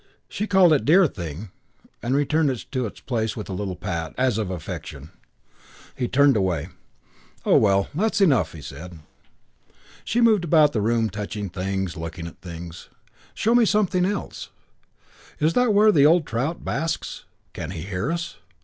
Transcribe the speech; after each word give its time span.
She 0.27 0.47
called 0.47 0.73
it 0.73 0.83
"Dear 0.83 1.05
thing" 1.05 1.51
and 2.01 2.15
returned 2.15 2.49
it 2.49 2.65
to 2.71 2.87
its 2.87 2.99
place 2.99 3.37
with 3.37 3.49
a 3.49 3.53
little 3.53 3.75
pat, 3.75 4.15
as 4.17 4.39
of 4.39 4.49
affection. 4.49 5.11
He 5.93 6.07
turned 6.07 6.35
away. 6.35 6.69
"Oh, 7.45 7.57
well, 7.59 7.87
that's 7.93 8.19
enough," 8.19 8.53
he 8.53 8.63
said. 8.63 8.93
V 8.95 8.99
She 10.03 10.19
moved 10.19 10.43
about 10.43 10.73
the 10.73 10.81
room, 10.81 11.11
touching 11.11 11.51
things, 11.51 11.95
looking 11.95 12.25
at 12.25 12.41
things. 12.41 12.89
"Show 13.35 13.53
me 13.53 13.63
something 13.63 14.03
else. 14.07 14.49
Is 15.39 15.53
that 15.53 15.71
where 15.71 15.91
the 15.91 16.07
old 16.07 16.25
trout 16.25 16.65
basks? 16.65 17.25
Can 17.53 17.69
he 17.69 17.83
hear 17.83 18.11
us? 18.11 18.37